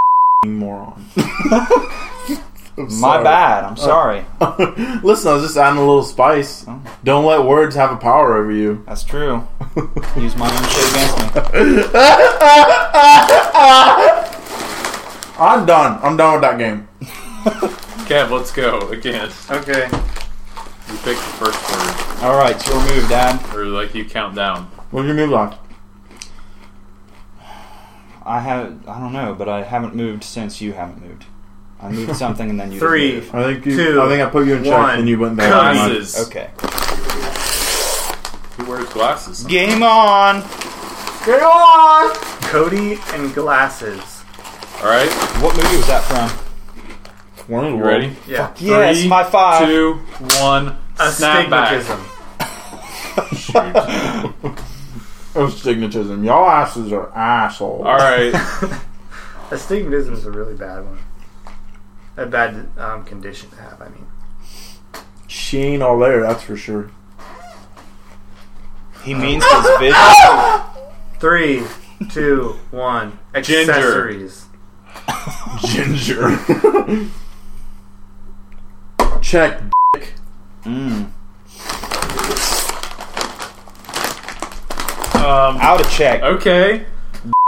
[0.48, 1.06] moron.
[2.76, 3.64] I'm My bad.
[3.64, 4.26] I'm sorry.
[5.04, 6.66] Listen, I was just adding a little spice.
[6.68, 6.82] Oh.
[7.04, 8.84] Don't let words have a power over you.
[8.88, 9.48] That's true.
[10.18, 11.26] Use my own shit against me.
[15.38, 16.00] I'm done.
[16.02, 16.88] I'm done with that game.
[18.08, 19.30] Kev, let's go again.
[19.52, 19.84] Okay.
[19.92, 23.40] You pick the first word, All right, it's your move, Dad.
[23.56, 24.64] or like you count down.
[24.90, 25.56] What's your move on?
[28.24, 28.88] I have.
[28.88, 31.26] I don't know, but I haven't moved since you haven't moved.
[31.82, 33.14] I moved something and then you didn't Three.
[33.16, 33.36] move.
[33.36, 33.76] I think you.
[33.76, 35.00] Two, I think I put you in check one.
[35.00, 35.50] and you went there.
[35.50, 36.28] Glasses.
[36.28, 36.50] Okay.
[38.58, 39.44] Who wears glasses?
[39.46, 40.42] Game on.
[41.26, 42.14] Go on.
[42.44, 44.24] Cody and glasses.
[44.82, 45.10] All right,
[45.42, 46.30] What movie was that from?
[47.48, 48.16] One of the you ready?
[48.28, 48.52] Yeah.
[48.60, 49.66] Yes, Three, high five.
[49.68, 49.94] Two,
[50.42, 50.68] one.
[51.00, 51.82] A Snapback.
[51.82, 52.00] stigmatism.
[53.32, 54.56] Astigmatism.
[55.34, 57.86] Y'all asses are assholes.
[57.86, 58.34] All right.
[59.52, 61.00] Astigmatism is a really bad one.
[62.18, 63.82] A bad um, condition to have.
[63.82, 64.06] I mean,
[65.28, 66.22] She ain't all there.
[66.22, 66.92] That's for sure.
[69.04, 69.96] He means his vision.
[71.20, 71.64] three,
[72.10, 73.18] two, one.
[73.42, 73.72] Ginger.
[73.72, 74.46] Accessories.
[75.66, 76.38] Ginger.
[79.22, 79.62] Check.
[80.64, 81.12] Mm.
[85.22, 86.24] Um, Out of check.
[86.24, 86.86] okay.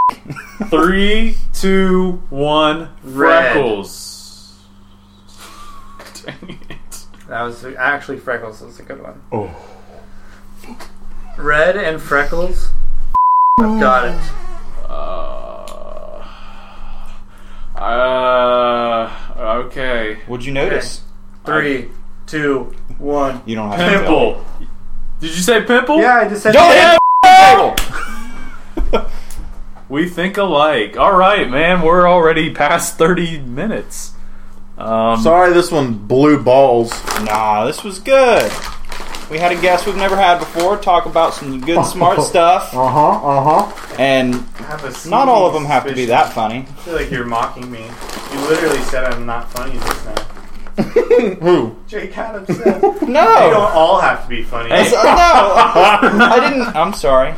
[0.69, 2.89] Three, two, one.
[3.03, 3.53] Red.
[3.53, 4.63] Freckles.
[6.23, 7.05] Dang it.
[7.27, 8.59] That was actually freckles.
[8.59, 9.21] That's a good one.
[9.31, 9.49] Oh.
[11.35, 12.69] Red and freckles.
[13.59, 14.21] I've got it.
[14.87, 16.23] Uh,
[17.79, 20.19] uh, okay.
[20.27, 21.01] What'd you notice?
[21.43, 21.89] Three,
[22.27, 23.41] two, one.
[23.47, 23.99] You don't have to tell.
[23.99, 24.45] Pimple.
[25.21, 25.99] Did you say pimple?
[25.99, 26.51] Yeah, I just said.
[26.53, 26.97] Don't hit the table.
[29.93, 30.97] We think alike.
[30.97, 31.83] All right, man.
[31.83, 34.13] We're already past 30 minutes.
[34.75, 36.89] Um, Sorry, this one blew balls.
[37.23, 38.51] Nah, this was good.
[39.29, 42.87] We had a guest we've never had before talk about some good, smart stuff, Uh
[42.87, 43.09] huh.
[43.23, 43.95] Uh huh.
[43.99, 46.61] and I have a not all of them have to be that funny.
[46.61, 47.85] I feel like you're mocking me.
[48.33, 50.83] You literally said I'm not funny just now.
[51.41, 51.75] Who?
[51.87, 52.81] Jake Adams said.
[53.03, 54.69] No, They don't all have to be funny.
[54.69, 56.75] That's- no, I didn't.
[56.75, 57.35] I'm sorry.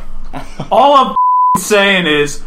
[0.72, 1.16] all I'm
[1.56, 2.42] saying is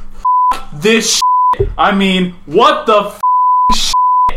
[0.54, 1.22] f- this.
[1.58, 1.70] Shit.
[1.78, 3.12] I mean, what the?
[3.74, 3.94] F-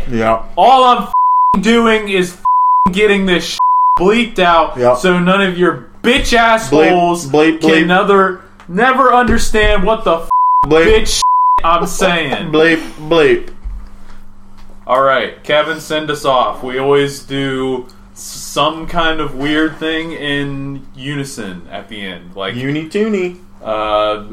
[0.09, 0.43] Yeah.
[0.55, 2.37] all I'm doing is
[2.91, 3.59] getting this shit
[3.99, 4.97] bleeped out, Yep.
[4.97, 7.61] so none of your bitch assholes bleep, bleep.
[7.61, 10.27] can never never understand what the
[10.65, 10.85] Bleep.
[10.85, 11.21] bitch shit
[11.63, 12.51] I'm saying.
[12.51, 12.79] Bleep.
[13.07, 13.49] Bleep.
[14.85, 16.61] All right, Kevin, send us off.
[16.63, 22.35] We always do some kind of weird thing in unison at the end.
[22.35, 23.37] Like Uni toony.
[23.63, 24.25] uh,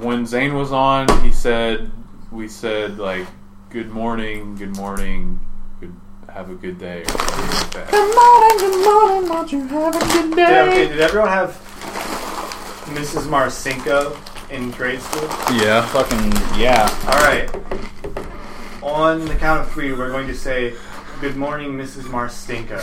[0.00, 1.90] when Zane was on, he said,
[2.30, 3.26] "We said like,
[3.70, 5.40] good morning, good morning,
[5.80, 5.94] good,
[6.32, 7.90] have a good day." Or something like that.
[7.90, 10.88] Good morning, good morning, won't you have a good Did, okay, day?
[10.88, 11.50] did everyone have
[12.90, 13.26] Mrs.
[13.26, 14.16] Marcinko
[14.50, 15.28] in grade school?
[15.56, 15.84] Yeah.
[15.86, 16.88] Fucking yeah.
[17.06, 17.48] All right.
[18.82, 20.74] On the count of three, we're going to say,
[21.20, 22.04] "Good morning, Mrs.
[22.04, 22.80] Marstinko."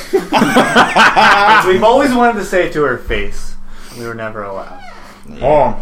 [1.67, 3.55] We've always wanted to say it to her face.
[3.97, 4.79] We were never allowed,
[5.41, 5.81] Oh.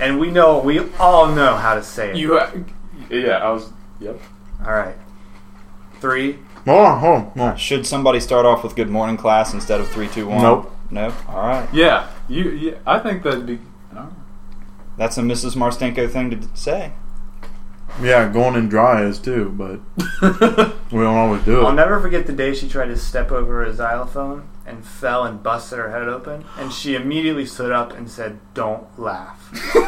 [0.00, 2.16] And we know, we all know how to say it.
[2.16, 2.38] You.
[2.38, 2.52] ha-
[3.10, 3.70] Yeah, I was.
[4.00, 4.20] Yep.
[4.66, 4.96] all right.
[6.00, 6.38] Three.
[6.66, 7.56] Hold on, hold on, hold on.
[7.56, 10.42] Should somebody start off with "Good morning, class" instead of three, two, one?
[10.42, 10.74] Nope.
[10.90, 11.14] Nope.
[11.28, 11.68] All right.
[11.72, 12.08] Yeah.
[12.28, 12.50] You.
[12.50, 13.58] Yeah, I think that'd be.
[14.96, 15.56] That's a Mrs.
[15.56, 16.92] Marstenko thing to say.
[18.02, 19.80] Yeah, going in dry is too, but
[20.92, 21.64] we don't always do it.
[21.64, 25.42] I'll never forget the day she tried to step over a xylophone and fell and
[25.42, 29.36] busted her head open, and she immediately stood up and said, "Don't laugh."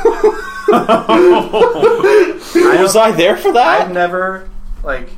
[2.83, 3.83] Was I there for that?
[3.83, 4.49] I've never
[4.83, 5.11] like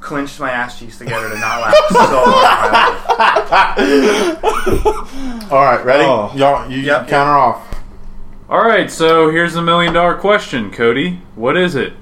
[0.00, 3.78] clenched my ass cheeks together to not laugh so hard.
[3.78, 5.52] in my life.
[5.52, 6.04] All right, ready?
[6.04, 6.30] Oh.
[6.34, 7.08] Y'all, you Yep.
[7.08, 7.64] counter off.
[8.48, 11.20] All right, so here's the million dollar question, Cody.
[11.34, 11.92] What is it?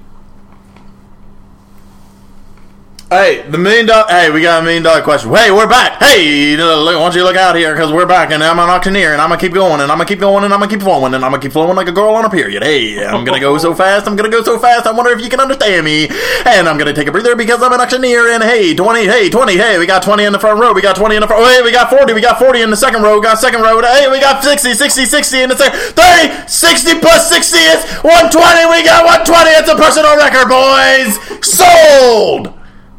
[3.09, 4.03] Hey, the million dollar.
[4.09, 5.33] Hey, we got a million dollar question.
[5.33, 5.97] Hey, we're back.
[6.03, 9.13] Hey, look, why don't you look out here because we're back, and I'm an auctioneer,
[9.13, 11.13] and I'm gonna keep going, and I'm gonna keep going, and I'm gonna keep flowing,
[11.13, 12.63] and I'm gonna keep flowing like a girl on a period.
[12.63, 14.07] Hey, I'm gonna go so fast.
[14.09, 14.87] I'm gonna go so fast.
[14.87, 16.09] I wonder if you can understand me.
[16.45, 18.27] And I'm gonna take a breather because I'm an auctioneer.
[18.27, 19.05] And hey, twenty.
[19.05, 19.55] Hey, twenty.
[19.55, 20.73] Hey, we got twenty in the front row.
[20.73, 21.41] We got twenty in the front.
[21.41, 22.11] Oh, hey, we got forty.
[22.11, 23.15] We got forty in the second row.
[23.15, 23.79] We got second row.
[23.79, 25.79] Hey, we got 60, 60, 60 in the second.
[25.95, 28.67] 30, 60 plus 60 is 120.
[28.67, 29.49] We got 120.
[29.55, 31.15] It's a personal record, boys.
[31.39, 32.56] Sold.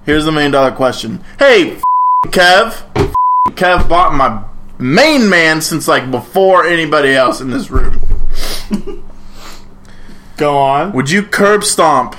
[0.08, 1.22] Here's the million dollar question.
[1.38, 1.82] Hey, f-
[2.28, 2.82] Kev.
[2.96, 3.14] F-
[3.48, 4.42] Kev bought my
[4.78, 8.00] main man since like before anybody else in this room.
[10.38, 10.94] Go on.
[10.94, 12.16] Would you curb stomp?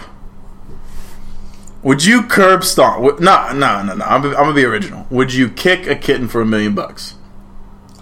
[1.82, 3.20] Would you curb stomp?
[3.20, 4.06] No, no, no, no.
[4.06, 5.08] I'm, I'm gonna be original.
[5.10, 7.16] Would you kick a kitten for a million bucks?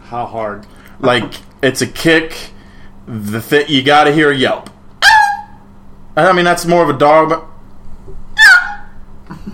[0.01, 0.67] How hard?
[0.99, 1.33] Like
[1.63, 2.51] it's a kick.
[3.05, 4.69] The th- you got to hear a yelp.
[6.17, 7.46] I mean that's more of a dog, but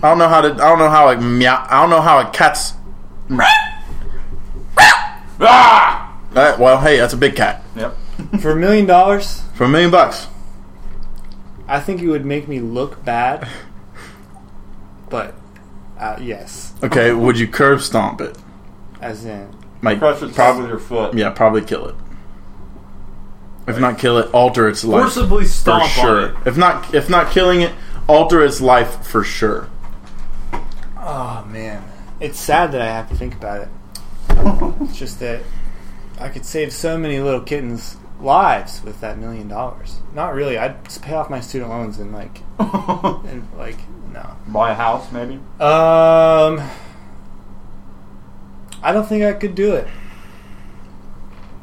[0.04, 0.48] I don't know how to.
[0.48, 1.66] I don't know how like meow.
[1.70, 2.74] I don't know how a cat's.
[5.40, 6.20] Ah!
[6.58, 7.96] Well, hey, that's a big cat Yep.
[8.40, 10.26] For a million dollars, for a million bucks.
[11.66, 13.48] I think it would make me look bad.
[15.10, 15.34] But
[15.98, 18.36] uh, yes, Okay, would you curb stomp it?
[19.00, 19.48] as in
[19.80, 21.14] Like Crush its top with your foot.
[21.16, 21.94] Yeah, probably kill it.
[23.68, 26.34] If not kill it, alter its life Forcibly for stomp sure.
[26.34, 26.46] on it.
[26.48, 27.72] If not, if not killing it,
[28.08, 29.68] alter its life for sure.
[31.06, 31.84] Oh man,
[32.18, 33.68] it's sad that I have to think about it.
[34.88, 35.42] it's just that
[36.18, 39.98] I could save so many little kittens' lives with that million dollars.
[40.14, 40.56] Not really.
[40.56, 43.76] I'd just pay off my student loans and like, and like
[44.14, 44.34] no.
[44.48, 45.34] Buy a house, maybe.
[45.60, 46.62] Um,
[48.82, 49.86] I don't think I could do it.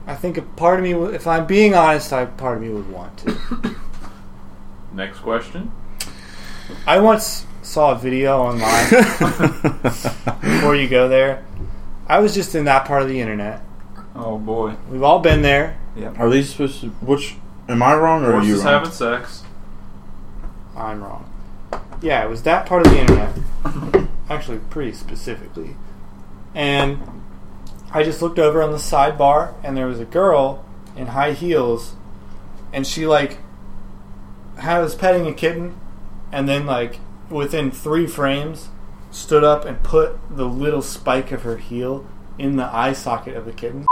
[0.06, 2.92] I think a part of me, if I'm being honest, I part of me would
[2.92, 3.76] want to.
[4.94, 5.72] Next question.
[6.86, 8.89] I once saw a video online
[10.41, 11.45] before you go there.
[12.05, 13.61] I was just in that part of the internet.
[14.13, 14.76] Oh boy.
[14.89, 15.80] We've all been there.
[16.17, 16.89] Are these supposed to?
[16.89, 17.36] Which
[17.69, 18.65] am I wrong or are you wrong?
[18.65, 19.43] having sex.
[20.76, 21.32] I'm wrong.
[22.01, 23.38] Yeah, it was that part of the internet.
[24.30, 25.78] Actually, pretty specifically.
[26.53, 27.24] And
[27.91, 30.65] I just looked over on the sidebar, and there was a girl
[30.97, 31.93] in high heels,
[32.74, 33.38] and she like
[34.57, 35.80] had was petting a kitten,
[36.34, 36.99] and then like
[37.32, 38.70] within three frames,
[39.12, 42.06] stood up and put the little spike of her heel
[42.38, 43.86] in the eye socket of the kitten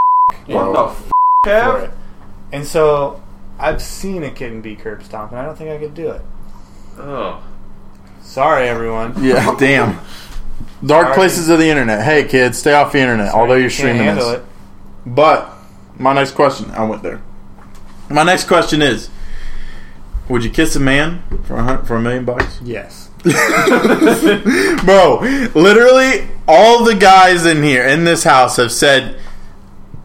[0.47, 1.11] What the f-
[1.73, 1.91] for it.
[2.51, 3.21] And so
[3.59, 6.21] I've seen a kitten be curb stomped, and I don't think I could do it.
[6.97, 7.43] Oh.
[8.21, 9.15] Sorry, everyone.
[9.23, 9.99] Yeah, damn.
[10.85, 11.15] Dark Sorry.
[11.15, 12.03] places of the internet.
[12.03, 13.33] Hey, kids, stay off the internet.
[13.33, 14.39] although you're Can't streaming handle this.
[14.39, 14.45] it.
[15.05, 15.53] But
[15.97, 17.21] my next question, I went there.
[18.09, 19.09] My next question is:
[20.29, 22.59] Would you kiss a man for a hun- for a million bucks?
[22.63, 23.08] Yes.
[24.85, 25.19] Bro,
[25.55, 29.19] literally all the guys in here in this house have said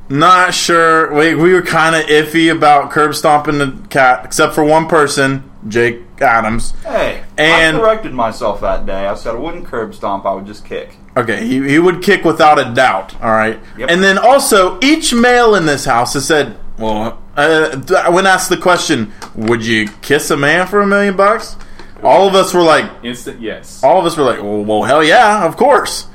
[0.08, 1.12] not sure.
[1.14, 5.50] We, we were kind of iffy about curb stomping the cat, except for one person,
[5.68, 6.72] Jake Adams.
[6.82, 9.06] Hey, And- I corrected myself that day.
[9.06, 10.26] I said I wouldn't curb stomp.
[10.26, 10.96] I would just kick.
[11.16, 13.14] Okay, he, he would kick without a doubt.
[13.22, 13.88] All right, Yep.
[13.90, 17.76] and then also each male in this house has said, "Well, uh,
[18.10, 21.56] when asked the question, would you kiss a man for a million bucks?"
[22.04, 23.82] All of us were like, Instant yes.
[23.82, 26.06] all of us were like, well, well, hell yeah, of course.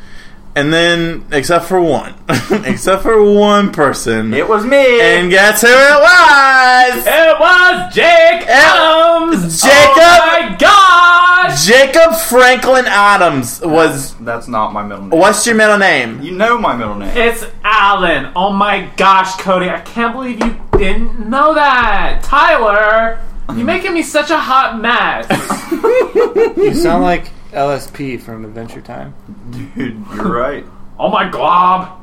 [0.55, 2.15] And then, except for one,
[2.65, 4.99] except for one person, It was me.
[4.99, 7.05] and guess who it was?
[7.05, 9.61] It was Jake Adams.
[9.61, 11.55] Jacob- Oh my God.
[11.55, 14.15] Jacob Franklin Adams was.
[14.15, 15.19] That's not my middle name.
[15.19, 16.21] What's your middle name?
[16.21, 17.15] You know my middle name.
[17.15, 18.31] It's Alan.
[18.35, 19.69] Oh my gosh, Cody!
[19.69, 22.21] I can't believe you didn't know that.
[22.23, 23.19] Tyler,
[23.55, 25.27] you're making me such a hot mess.
[26.57, 29.13] You sound like LSP from Adventure Time.
[29.51, 30.65] Dude, you're right.
[30.99, 31.97] oh my glob.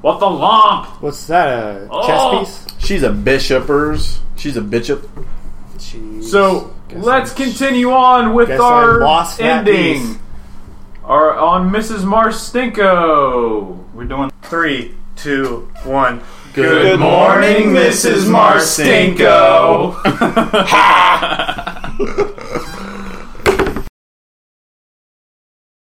[0.00, 1.02] What the lump?
[1.02, 1.48] What's that?
[1.48, 2.06] A Oh.
[2.06, 2.86] chess piece?
[2.86, 4.20] She's a bishopers.
[4.36, 5.08] She's a bishop.
[5.76, 6.24] Jeez.
[6.24, 10.18] So Guess let's I'm- continue on with Guess our lost that ending.
[11.04, 12.04] Our on Mrs.
[12.04, 13.84] Marstinko.
[13.94, 14.30] We're doing.
[14.42, 16.20] Three, two, one.
[16.58, 18.26] Good morning, Mrs.
[18.26, 19.94] Marstinko.